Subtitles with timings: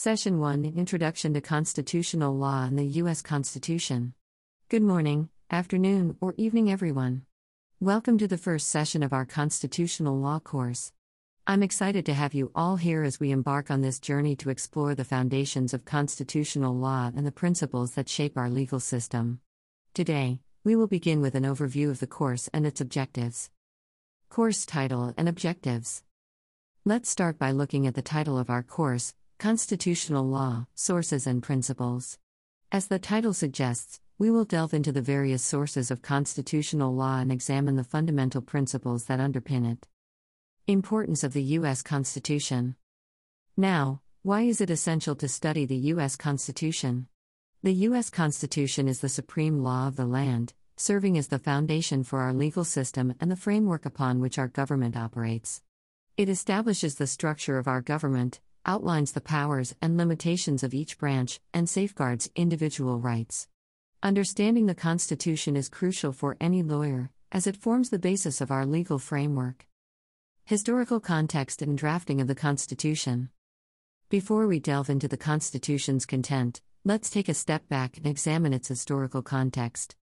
[0.00, 3.20] Session 1 Introduction to Constitutional Law and the U.S.
[3.20, 4.14] Constitution.
[4.68, 7.22] Good morning, afternoon, or evening, everyone.
[7.80, 10.92] Welcome to the first session of our Constitutional Law course.
[11.48, 14.94] I'm excited to have you all here as we embark on this journey to explore
[14.94, 19.40] the foundations of constitutional law and the principles that shape our legal system.
[19.94, 23.50] Today, we will begin with an overview of the course and its objectives.
[24.30, 26.04] Course title and objectives.
[26.84, 32.18] Let's start by looking at the title of our course Constitutional Law, Sources and Principles.
[32.72, 37.30] As the title suggests, we will delve into the various sources of constitutional law and
[37.30, 39.86] examine the fundamental principles that underpin it.
[40.66, 41.82] Importance of the U.S.
[41.82, 42.74] Constitution.
[43.56, 46.16] Now, why is it essential to study the U.S.
[46.16, 47.06] Constitution?
[47.62, 48.10] The U.S.
[48.10, 52.64] Constitution is the supreme law of the land, serving as the foundation for our legal
[52.64, 55.62] system and the framework upon which our government operates.
[56.16, 61.40] It establishes the structure of our government, outlines the powers and limitations of each branch,
[61.54, 63.48] and safeguards individual rights.
[64.02, 68.66] Understanding the Constitution is crucial for any lawyer, as it forms the basis of our
[68.66, 69.66] legal framework.
[70.44, 73.30] Historical context and drafting of the Constitution.
[74.10, 78.68] Before we delve into the Constitution's content, let's take a step back and examine its
[78.68, 79.96] historical context.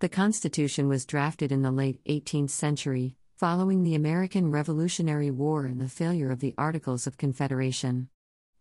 [0.00, 5.80] The Constitution was drafted in the late 18th century, following the American Revolutionary War and
[5.80, 8.10] the failure of the Articles of Confederation.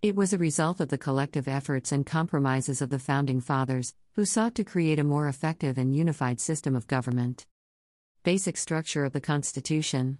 [0.01, 4.23] It was a result of the collective efforts and compromises of the Founding Fathers, who
[4.23, 7.45] sought to create a more effective and unified system of government.
[8.23, 10.19] Basic structure of the Constitution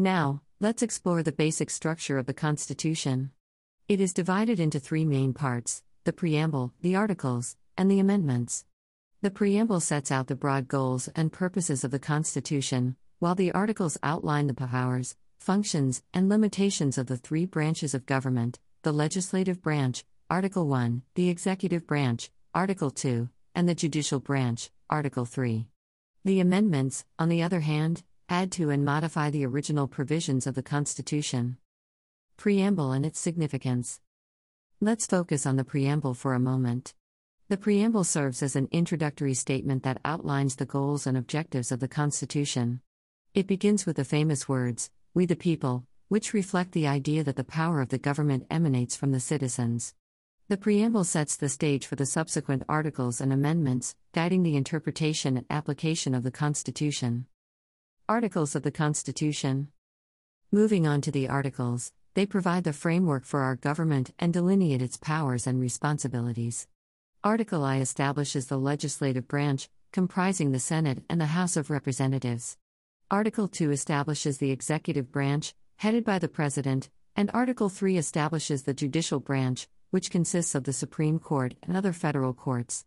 [0.00, 3.32] Now, let's explore the basic structure of the Constitution.
[3.88, 8.64] It is divided into three main parts the preamble, the articles, and the amendments.
[9.22, 13.98] The preamble sets out the broad goals and purposes of the Constitution, while the articles
[14.04, 20.04] outline the powers, functions, and limitations of the three branches of government the legislative branch,
[20.30, 25.66] Article 1, the executive branch, Article 2, and the judicial branch, Article 3.
[26.24, 30.62] The amendments, on the other hand, add to and modify the original provisions of the
[30.62, 31.56] Constitution.
[32.36, 34.00] Preamble and its significance.
[34.80, 36.94] Let's focus on the preamble for a moment.
[37.48, 41.88] The preamble serves as an introductory statement that outlines the goals and objectives of the
[41.88, 42.82] Constitution.
[43.32, 47.44] It begins with the famous words, We the people, which reflect the idea that the
[47.44, 49.94] power of the government emanates from the citizens.
[50.48, 55.46] The preamble sets the stage for the subsequent articles and amendments, guiding the interpretation and
[55.48, 57.26] application of the Constitution.
[58.10, 59.68] Articles of the Constitution.
[60.50, 64.96] Moving on to the Articles, they provide the framework for our government and delineate its
[64.96, 66.66] powers and responsibilities.
[67.22, 72.56] Article I establishes the legislative branch, comprising the Senate and the House of Representatives.
[73.10, 78.72] Article II establishes the executive branch, headed by the President, and Article III establishes the
[78.72, 82.86] judicial branch, which consists of the Supreme Court and other federal courts.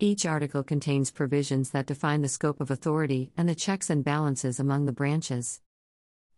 [0.00, 4.60] Each article contains provisions that define the scope of authority and the checks and balances
[4.60, 5.60] among the branches.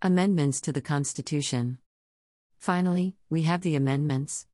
[0.00, 1.76] Amendments to the Constitution.
[2.56, 4.46] Finally, we have the amendments.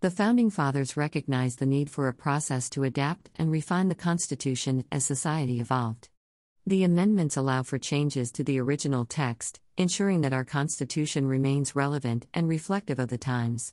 [0.00, 4.84] The Founding Fathers recognized the need for a process to adapt and refine the Constitution
[4.92, 6.10] as society evolved.
[6.66, 12.26] The amendments allow for changes to the original text, ensuring that our Constitution remains relevant
[12.34, 13.72] and reflective of the times.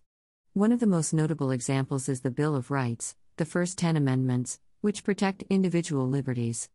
[0.53, 4.59] One of the most notable examples is the Bill of Rights, the first 10 amendments,
[4.81, 6.69] which protect individual liberties.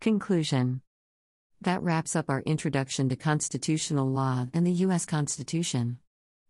[0.00, 0.80] Conclusion
[1.60, 5.04] That wraps up our introduction to constitutional law and the U.S.
[5.04, 5.98] Constitution.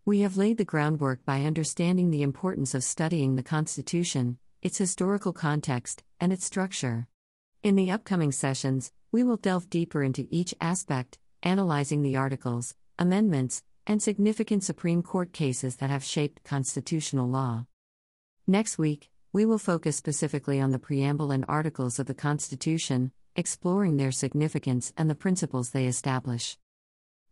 [0.04, 5.32] We have laid the groundwork by understanding the importance of studying the Constitution, its historical
[5.32, 7.08] context, and its structure.
[7.62, 13.62] In the upcoming sessions, we will delve deeper into each aspect, analyzing the articles, amendments,
[13.86, 17.66] and significant Supreme Court cases that have shaped constitutional law.
[18.46, 23.96] Next week, we will focus specifically on the preamble and articles of the Constitution, exploring
[23.96, 26.58] their significance and the principles they establish.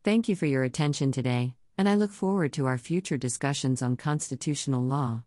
[0.04, 3.96] Thank you for your attention today, and I look forward to our future discussions on
[3.96, 5.24] constitutional law.